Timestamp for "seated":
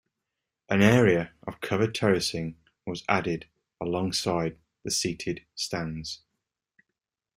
4.89-5.45